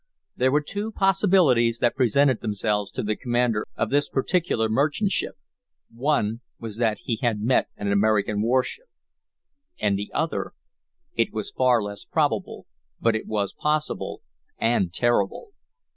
There 0.35 0.51
were 0.51 0.61
two 0.63 0.91
possibilities 0.91 1.77
that 1.77 1.93
presented 1.95 2.41
themselves 2.41 2.89
to 2.89 3.03
the 3.03 3.15
commander 3.15 3.67
of 3.75 3.91
this 3.91 4.09
particular 4.09 4.67
merchantship. 4.67 5.35
One 5.93 6.41
was 6.57 6.77
that 6.77 7.01
he 7.03 7.17
had 7.21 7.39
met 7.39 7.67
an 7.77 7.91
American 7.91 8.41
warship 8.41 8.87
And 9.79 9.99
the 9.99 10.09
other! 10.11 10.53
It 11.13 11.31
was 11.31 11.51
far 11.51 11.83
less 11.83 12.03
probable, 12.03 12.65
but 12.99 13.15
it 13.15 13.27
was 13.27 13.53
possible, 13.53 14.23
and 14.57 14.91
terrible. 14.91 15.49